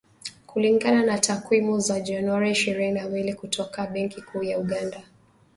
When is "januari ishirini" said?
1.99-2.91